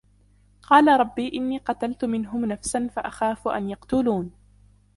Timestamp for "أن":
3.47-3.69